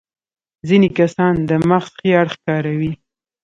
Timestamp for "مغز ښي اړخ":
1.69-2.35